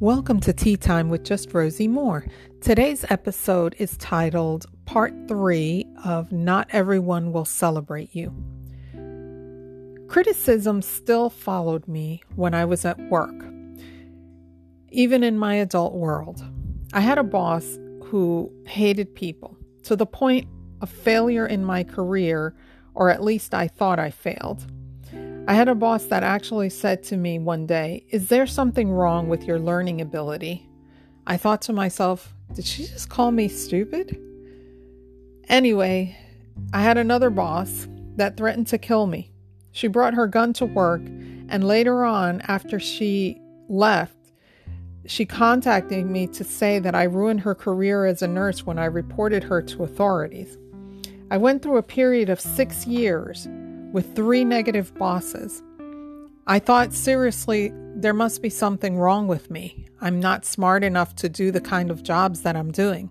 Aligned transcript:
Welcome 0.00 0.40
to 0.40 0.52
Tea 0.52 0.76
Time 0.76 1.08
with 1.08 1.24
Just 1.24 1.54
Rosie 1.54 1.88
Moore. 1.88 2.26
Today's 2.60 3.06
episode 3.08 3.74
is 3.78 3.96
titled 3.96 4.66
Part 4.84 5.14
3 5.26 5.86
of 6.04 6.30
Not 6.30 6.68
Everyone 6.70 7.32
Will 7.32 7.46
Celebrate 7.46 8.14
You. 8.14 8.30
Criticism 10.06 10.82
still 10.82 11.30
followed 11.30 11.88
me 11.88 12.22
when 12.34 12.52
I 12.52 12.66
was 12.66 12.84
at 12.84 12.98
work, 13.08 13.34
even 14.90 15.24
in 15.24 15.38
my 15.38 15.54
adult 15.54 15.94
world. 15.94 16.44
I 16.92 17.00
had 17.00 17.16
a 17.16 17.24
boss 17.24 17.78
who 18.04 18.52
hated 18.66 19.14
people 19.14 19.56
to 19.84 19.96
the 19.96 20.04
point 20.04 20.46
of 20.82 20.90
failure 20.90 21.46
in 21.46 21.64
my 21.64 21.84
career, 21.84 22.54
or 22.92 23.08
at 23.08 23.24
least 23.24 23.54
I 23.54 23.66
thought 23.66 23.98
I 23.98 24.10
failed. 24.10 24.66
I 25.48 25.54
had 25.54 25.68
a 25.68 25.76
boss 25.76 26.06
that 26.06 26.24
actually 26.24 26.70
said 26.70 27.04
to 27.04 27.16
me 27.16 27.38
one 27.38 27.66
day, 27.66 28.04
Is 28.10 28.28
there 28.28 28.48
something 28.48 28.90
wrong 28.90 29.28
with 29.28 29.44
your 29.44 29.60
learning 29.60 30.00
ability? 30.00 30.68
I 31.24 31.36
thought 31.36 31.62
to 31.62 31.72
myself, 31.72 32.34
Did 32.54 32.64
she 32.64 32.86
just 32.86 33.08
call 33.08 33.30
me 33.30 33.46
stupid? 33.46 34.20
Anyway, 35.48 36.18
I 36.72 36.82
had 36.82 36.98
another 36.98 37.30
boss 37.30 37.86
that 38.16 38.36
threatened 38.36 38.66
to 38.68 38.78
kill 38.78 39.06
me. 39.06 39.30
She 39.70 39.86
brought 39.86 40.14
her 40.14 40.26
gun 40.26 40.52
to 40.54 40.66
work, 40.66 41.02
and 41.48 41.62
later 41.62 42.04
on, 42.04 42.40
after 42.48 42.80
she 42.80 43.40
left, 43.68 44.16
she 45.06 45.24
contacted 45.24 46.06
me 46.06 46.26
to 46.26 46.42
say 46.42 46.80
that 46.80 46.96
I 46.96 47.04
ruined 47.04 47.42
her 47.42 47.54
career 47.54 48.04
as 48.04 48.20
a 48.20 48.26
nurse 48.26 48.66
when 48.66 48.80
I 48.80 48.86
reported 48.86 49.44
her 49.44 49.62
to 49.62 49.84
authorities. 49.84 50.58
I 51.30 51.36
went 51.36 51.62
through 51.62 51.76
a 51.76 51.84
period 51.84 52.30
of 52.30 52.40
six 52.40 52.84
years 52.84 53.46
with 53.96 54.14
three 54.14 54.44
negative 54.44 54.94
bosses. 54.98 55.62
I 56.46 56.58
thought 56.58 56.92
seriously, 56.92 57.72
there 57.94 58.12
must 58.12 58.42
be 58.42 58.50
something 58.50 58.98
wrong 58.98 59.26
with 59.26 59.50
me. 59.50 59.86
I'm 60.02 60.20
not 60.20 60.44
smart 60.44 60.84
enough 60.84 61.16
to 61.16 61.30
do 61.30 61.50
the 61.50 61.62
kind 61.62 61.90
of 61.90 62.02
jobs 62.02 62.42
that 62.42 62.56
I'm 62.56 62.70
doing. 62.70 63.08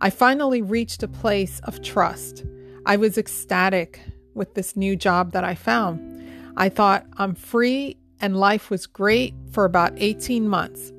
I 0.00 0.10
finally 0.10 0.62
reached 0.62 1.04
a 1.04 1.06
place 1.06 1.60
of 1.60 1.80
trust. 1.80 2.44
I 2.86 2.96
was 2.96 3.18
ecstatic 3.18 4.00
with 4.34 4.54
this 4.54 4.74
new 4.74 4.96
job 4.96 5.30
that 5.30 5.44
I 5.44 5.54
found. 5.54 6.20
I 6.56 6.70
thought 6.70 7.06
I'm 7.16 7.36
free 7.36 7.96
and 8.20 8.36
life 8.36 8.68
was 8.68 8.88
great 8.88 9.32
for 9.52 9.64
about 9.64 9.92
18 9.96 10.48
months. 10.48 10.92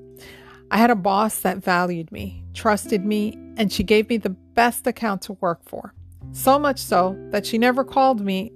I 0.71 0.77
had 0.77 0.89
a 0.89 0.95
boss 0.95 1.39
that 1.39 1.58
valued 1.58 2.14
me, 2.14 2.45
trusted 2.53 3.03
me, 3.03 3.38
and 3.58 3.73
she 3.73 3.83
gave 3.83 4.08
me 4.08 4.16
the 4.16 4.30
best 4.30 4.88
account 4.88 5.23
to 5.23 5.33
work 5.33 5.59
for. 5.66 5.93
So 6.31 6.58
much 6.58 6.80
so 6.80 7.17
that 7.31 7.45
she 7.45 7.58
never 7.58 7.83
called 7.83 8.21
me 8.21 8.53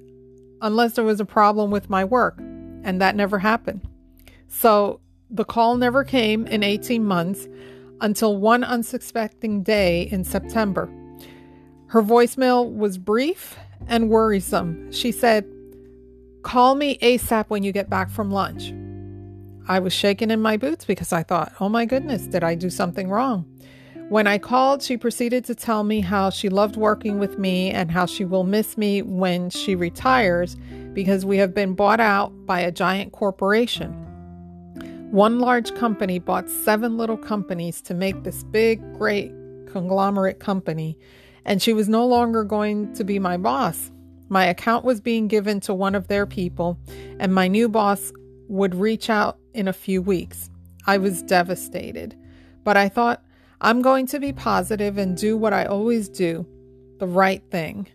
unless 0.62 0.94
there 0.94 1.04
was 1.04 1.20
a 1.20 1.26
problem 1.26 1.72
with 1.72 1.90
my 1.90 2.04
work, 2.04 2.38
and 2.40 3.02
that 3.02 3.16
never 3.16 3.40
happened. 3.40 3.88
So 4.48 5.00
the 5.30 5.46
call 5.46 5.76
never 5.78 6.04
came 6.04 6.46
in 6.48 6.64
18 6.64 7.04
months 7.04 7.48
until 8.02 8.38
one 8.38 8.64
unsuspecting 8.64 9.64
day 9.64 10.04
in 10.12 10.24
September. 10.24 10.90
Her 11.88 12.02
voicemail 12.02 12.72
was 12.72 12.98
brief 12.98 13.58
and 13.88 14.10
worrisome. 14.10 14.92
She 14.92 15.12
said, 15.12 15.46
Call 16.44 16.76
me 16.76 16.98
ASAP 17.00 17.46
when 17.48 17.64
you 17.64 17.72
get 17.72 17.90
back 17.90 18.10
from 18.10 18.32
lunch. 18.32 18.74
I 19.68 19.80
was 19.80 19.94
shaking 19.94 20.30
in 20.30 20.42
my 20.42 20.58
boots 20.58 20.86
because 20.86 21.12
I 21.12 21.24
thought, 21.24 21.54
oh 21.60 21.70
my 21.70 21.86
goodness, 21.86 22.28
did 22.28 22.44
I 22.44 22.54
do 22.54 22.70
something 22.70 23.10
wrong? 23.10 23.46
When 24.10 24.28
I 24.28 24.38
called, 24.38 24.84
she 24.84 24.98
proceeded 24.98 25.46
to 25.46 25.56
tell 25.56 25.84
me 25.84 26.00
how 26.00 26.30
she 26.30 26.48
loved 26.48 26.76
working 26.76 27.18
with 27.18 27.40
me 27.40 27.72
and 27.72 27.90
how 27.90 28.06
she 28.06 28.24
will 28.24 28.44
miss 28.44 28.78
me 28.78 29.02
when 29.02 29.50
she 29.50 29.74
retires 29.74 30.56
because 30.94 31.26
we 31.26 31.38
have 31.38 31.56
been 31.56 31.74
bought 31.74 32.00
out 32.00 32.32
by 32.46 32.60
a 32.60 32.72
giant 32.72 33.14
corporation. 33.14 33.94
One 35.10 35.40
large 35.40 35.74
company 35.74 36.20
bought 36.20 36.52
seven 36.52 36.98
little 36.98 37.18
companies 37.18 37.82
to 37.82 37.96
make 37.96 38.22
this 38.22 38.44
big, 38.44 38.80
great 38.94 39.32
conglomerate 39.66 40.40
company, 40.40 41.00
and 41.44 41.60
she 41.60 41.74
was 41.74 41.90
no 41.90 42.06
longer 42.06 42.44
going 42.44 42.94
to 42.94 43.04
be 43.04 43.18
my 43.18 43.38
boss. 43.38 43.92
My 44.30 44.46
account 44.46 44.86
was 44.86 45.02
being 45.02 45.28
given 45.28 45.60
to 45.62 45.74
one 45.74 45.96
of 45.96 46.10
their 46.10 46.28
people, 46.28 46.78
and 47.20 47.34
my 47.34 47.48
new 47.48 47.68
boss 47.68 48.14
would 48.50 48.76
reach 48.76 49.10
out 49.10 49.40
in 49.56 49.68
a 49.68 49.74
few 49.74 50.00
weeks. 50.00 50.52
I 50.86 51.00
was 51.00 51.24
devastated, 51.24 52.16
but 52.64 52.78
I 52.78 52.88
thought 52.88 53.25
I'm 53.62 53.82
going 53.82 54.06
to 54.08 54.20
be 54.20 54.34
positive 54.34 54.98
and 54.98 55.16
do 55.16 55.38
what 55.38 55.54
I 55.54 55.66
always 55.66 56.10
do 56.10 56.46
the 57.00 57.08
right 57.08 57.44
thing. 57.52 57.88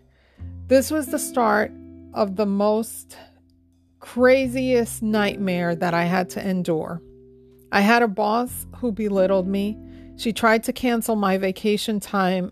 This 0.67 0.91
was 0.91 1.07
the 1.07 1.19
start 1.19 1.71
of 2.13 2.35
the 2.35 2.45
most 2.45 3.17
craziest 3.99 5.01
nightmare 5.01 5.75
that 5.75 5.93
I 5.93 6.03
had 6.03 6.29
to 6.31 6.47
endure. 6.47 7.01
I 7.71 7.81
had 7.81 8.03
a 8.03 8.07
boss 8.07 8.65
who 8.75 8.91
belittled 8.91 9.47
me. 9.47 9.77
She 10.17 10.33
tried 10.33 10.63
to 10.65 10.73
cancel 10.73 11.15
my 11.15 11.37
vacation 11.37 11.99
time 11.99 12.51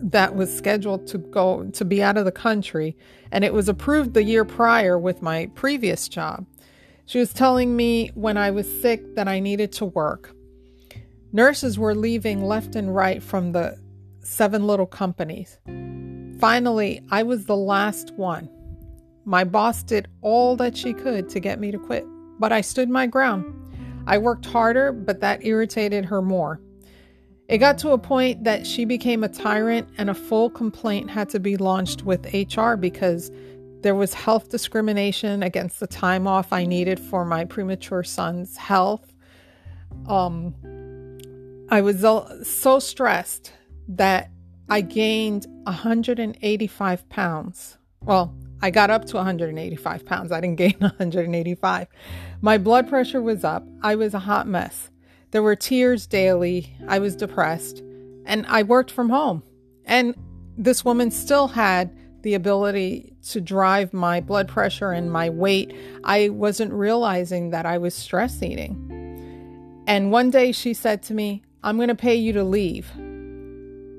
that 0.00 0.34
was 0.34 0.56
scheduled 0.56 1.06
to 1.08 1.18
go 1.18 1.64
to 1.72 1.84
be 1.84 2.02
out 2.02 2.16
of 2.16 2.24
the 2.24 2.32
country, 2.32 2.96
and 3.32 3.44
it 3.44 3.52
was 3.52 3.68
approved 3.68 4.14
the 4.14 4.22
year 4.22 4.44
prior 4.44 4.98
with 4.98 5.22
my 5.22 5.46
previous 5.54 6.08
job. 6.08 6.46
She 7.06 7.18
was 7.18 7.32
telling 7.32 7.74
me 7.74 8.10
when 8.14 8.36
I 8.36 8.50
was 8.50 8.80
sick 8.80 9.14
that 9.14 9.26
I 9.26 9.40
needed 9.40 9.72
to 9.72 9.86
work. 9.86 10.34
Nurses 11.32 11.78
were 11.78 11.94
leaving 11.94 12.42
left 12.42 12.74
and 12.74 12.94
right 12.94 13.22
from 13.22 13.52
the 13.52 13.78
seven 14.20 14.66
little 14.66 14.86
companies. 14.86 15.58
Finally, 16.40 17.02
I 17.10 17.22
was 17.22 17.44
the 17.44 17.56
last 17.56 18.12
one. 18.14 18.48
My 19.24 19.44
boss 19.44 19.82
did 19.82 20.08
all 20.22 20.56
that 20.56 20.76
she 20.76 20.94
could 20.94 21.28
to 21.28 21.40
get 21.40 21.60
me 21.60 21.70
to 21.70 21.78
quit, 21.78 22.06
but 22.38 22.50
I 22.50 22.62
stood 22.62 22.88
my 22.88 23.06
ground. 23.06 23.44
I 24.06 24.16
worked 24.16 24.46
harder, 24.46 24.90
but 24.90 25.20
that 25.20 25.44
irritated 25.44 26.06
her 26.06 26.22
more. 26.22 26.60
It 27.48 27.58
got 27.58 27.76
to 27.78 27.90
a 27.90 27.98
point 27.98 28.44
that 28.44 28.66
she 28.66 28.86
became 28.86 29.22
a 29.22 29.28
tyrant, 29.28 29.88
and 29.98 30.08
a 30.08 30.14
full 30.14 30.48
complaint 30.48 31.10
had 31.10 31.28
to 31.30 31.40
be 31.40 31.58
launched 31.58 32.04
with 32.04 32.32
HR 32.32 32.74
because 32.74 33.30
there 33.82 33.94
was 33.94 34.14
health 34.14 34.48
discrimination 34.48 35.42
against 35.42 35.78
the 35.78 35.86
time 35.86 36.26
off 36.26 36.52
I 36.52 36.64
needed 36.64 36.98
for 36.98 37.24
my 37.24 37.44
premature 37.44 38.02
son's 38.02 38.56
health. 38.56 39.14
Um, 40.06 40.54
I 41.70 41.82
was 41.82 42.00
so 42.48 42.78
stressed 42.78 43.52
that 43.88 44.30
I 44.70 44.80
gained 44.80 45.46
185 45.64 47.08
pounds. 47.10 47.76
Well, 48.02 48.34
I 48.62 48.70
got 48.70 48.88
up 48.88 49.04
to 49.06 49.16
185 49.16 50.06
pounds. 50.06 50.32
I 50.32 50.40
didn't 50.40 50.56
gain 50.56 50.76
185. 50.78 51.88
My 52.40 52.56
blood 52.56 52.88
pressure 52.88 53.20
was 53.20 53.44
up. 53.44 53.66
I 53.82 53.96
was 53.96 54.14
a 54.14 54.20
hot 54.20 54.46
mess. 54.46 54.90
There 55.30 55.42
were 55.42 55.56
tears 55.56 56.06
daily. 56.06 56.74
I 56.86 56.98
was 57.00 57.14
depressed. 57.14 57.82
And 58.24 58.46
I 58.46 58.62
worked 58.62 58.90
from 58.90 59.10
home. 59.10 59.42
And 59.84 60.14
this 60.56 60.84
woman 60.86 61.10
still 61.10 61.48
had 61.48 61.94
the 62.22 62.34
ability 62.34 63.14
to 63.28 63.40
drive 63.40 63.92
my 63.92 64.20
blood 64.20 64.48
pressure 64.48 64.92
and 64.92 65.12
my 65.12 65.28
weight. 65.28 65.74
I 66.02 66.30
wasn't 66.30 66.72
realizing 66.72 67.50
that 67.50 67.66
I 67.66 67.76
was 67.76 67.94
stress 67.94 68.42
eating. 68.42 69.84
And 69.86 70.10
one 70.10 70.30
day 70.30 70.52
she 70.52 70.74
said 70.74 71.02
to 71.04 71.14
me, 71.14 71.42
I'm 71.62 71.76
going 71.76 71.88
to 71.88 71.94
pay 71.94 72.14
you 72.14 72.32
to 72.34 72.44
leave 72.44 72.90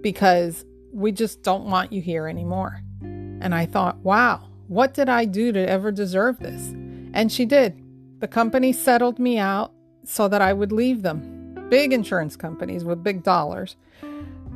because 0.01 0.65
we 0.91 1.11
just 1.11 1.43
don't 1.43 1.65
want 1.65 1.91
you 1.91 2.01
here 2.01 2.27
anymore. 2.27 2.81
And 3.01 3.53
I 3.53 3.65
thought, 3.65 3.97
wow, 3.97 4.47
what 4.67 4.93
did 4.93 5.09
I 5.09 5.25
do 5.25 5.51
to 5.51 5.69
ever 5.69 5.91
deserve 5.91 6.39
this? 6.39 6.69
And 7.13 7.31
she 7.31 7.45
did. 7.45 7.81
The 8.19 8.27
company 8.27 8.71
settled 8.71 9.19
me 9.19 9.37
out 9.37 9.73
so 10.05 10.27
that 10.27 10.41
I 10.41 10.53
would 10.53 10.71
leave 10.71 11.01
them. 11.01 11.67
Big 11.69 11.93
insurance 11.93 12.35
companies 12.35 12.83
with 12.83 13.03
big 13.03 13.23
dollars. 13.23 13.75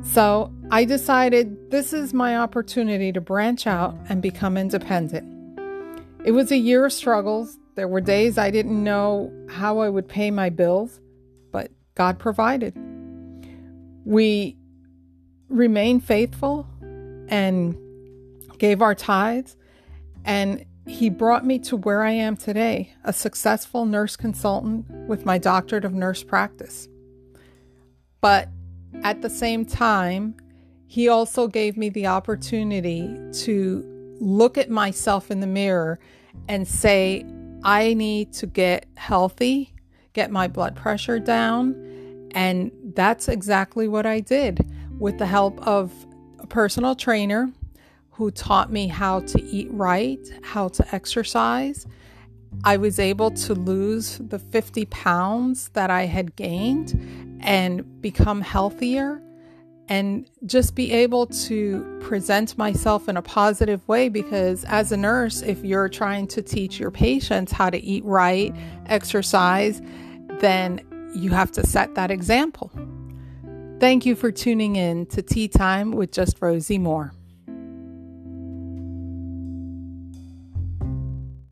So 0.02 0.52
I 0.70 0.84
decided 0.84 1.70
this 1.70 1.92
is 1.92 2.12
my 2.12 2.36
opportunity 2.36 3.12
to 3.12 3.20
branch 3.20 3.66
out 3.66 3.96
and 4.08 4.20
become 4.20 4.56
independent. 4.56 5.30
It 6.24 6.32
was 6.32 6.50
a 6.50 6.56
year 6.56 6.84
of 6.84 6.92
struggles. 6.92 7.58
There 7.74 7.88
were 7.88 8.00
days 8.00 8.38
I 8.38 8.50
didn't 8.50 8.82
know 8.82 9.32
how 9.48 9.78
I 9.78 9.88
would 9.88 10.08
pay 10.08 10.30
my 10.30 10.50
bills, 10.50 11.00
but 11.52 11.70
God 11.94 12.18
provided 12.18 12.74
we 14.04 14.56
remained 15.48 16.04
faithful 16.04 16.66
and 17.28 17.76
gave 18.58 18.82
our 18.82 18.94
tithes. 18.94 19.56
And 20.24 20.64
he 20.86 21.08
brought 21.08 21.46
me 21.46 21.58
to 21.60 21.76
where 21.76 22.02
I 22.02 22.12
am 22.12 22.36
today, 22.36 22.94
a 23.04 23.12
successful 23.12 23.86
nurse 23.86 24.16
consultant 24.16 24.90
with 25.08 25.24
my 25.24 25.38
doctorate 25.38 25.84
of 25.84 25.94
nurse 25.94 26.22
practice. 26.22 26.88
But 28.20 28.48
at 29.02 29.22
the 29.22 29.30
same 29.30 29.64
time, 29.64 30.36
he 30.86 31.08
also 31.08 31.48
gave 31.48 31.76
me 31.76 31.88
the 31.88 32.06
opportunity 32.06 33.18
to 33.44 33.84
look 34.20 34.56
at 34.58 34.70
myself 34.70 35.30
in 35.30 35.40
the 35.40 35.46
mirror 35.46 35.98
and 36.48 36.68
say, 36.68 37.24
I 37.64 37.94
need 37.94 38.32
to 38.34 38.46
get 38.46 38.86
healthy, 38.96 39.74
get 40.12 40.30
my 40.30 40.48
blood 40.48 40.76
pressure 40.76 41.18
down, 41.18 41.74
and 42.34 42.70
that's 42.94 43.28
exactly 43.28 43.88
what 43.88 44.06
I 44.06 44.20
did 44.20 44.66
with 44.98 45.18
the 45.18 45.26
help 45.26 45.58
of 45.66 45.92
a 46.38 46.46
personal 46.46 46.94
trainer 46.94 47.50
who 48.12 48.30
taught 48.30 48.70
me 48.70 48.86
how 48.86 49.20
to 49.20 49.42
eat 49.42 49.68
right, 49.72 50.20
how 50.42 50.68
to 50.68 50.94
exercise, 50.94 51.86
I 52.62 52.76
was 52.76 53.00
able 53.00 53.32
to 53.32 53.54
lose 53.54 54.18
the 54.18 54.38
50 54.38 54.84
pounds 54.86 55.70
that 55.70 55.90
I 55.90 56.06
had 56.06 56.36
gained 56.36 57.40
and 57.40 58.00
become 58.00 58.40
healthier 58.40 59.20
and 59.88 60.30
just 60.46 60.74
be 60.74 60.92
able 60.92 61.26
to 61.26 61.98
present 62.00 62.56
myself 62.56 63.08
in 63.08 63.16
a 63.16 63.22
positive 63.22 63.86
way 63.88 64.08
because 64.08 64.64
as 64.64 64.92
a 64.92 64.96
nurse 64.96 65.42
if 65.42 65.62
you're 65.64 65.88
trying 65.88 66.26
to 66.28 66.40
teach 66.40 66.78
your 66.78 66.90
patients 66.90 67.52
how 67.52 67.68
to 67.68 67.78
eat 67.78 68.04
right, 68.04 68.54
exercise, 68.86 69.82
then 70.38 70.80
you 71.14 71.30
have 71.30 71.52
to 71.52 71.66
set 71.66 71.94
that 71.94 72.10
example. 72.10 72.70
Thank 73.80 74.06
you 74.06 74.14
for 74.14 74.30
tuning 74.30 74.76
in 74.76 75.06
to 75.06 75.22
Tea 75.22 75.48
Time 75.48 75.92
with 75.92 76.10
Just 76.10 76.40
Rosie 76.40 76.78
Moore. 76.78 77.12